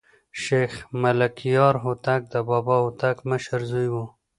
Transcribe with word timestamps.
شېخ 0.41 0.73
ملکیار 1.01 1.75
هوتک 1.83 2.21
د 2.33 2.35
بابا 2.49 2.75
هوتک 2.85 3.17
مشر 3.29 3.59
زوى 3.71 3.89
وو. 3.93 4.05